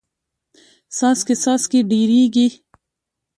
څاڅکې 0.95 1.35
څاڅکې 1.43 1.79
ډېریږي. 1.89 2.47